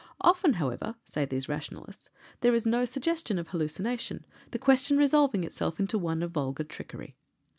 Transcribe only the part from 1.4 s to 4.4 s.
Rationalists, there is no suggestion of hallucination,